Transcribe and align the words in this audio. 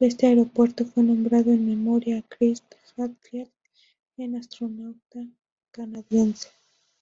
Este 0.00 0.26
aeropuerto 0.26 0.84
fue 0.84 1.04
nombrado 1.04 1.52
en 1.52 1.64
memoria 1.64 2.16
de 2.16 2.24
Chris 2.24 2.60
Hadfield, 2.96 3.52
un 4.16 4.34
astronauta 4.34 5.24
canadiense. 5.70 6.48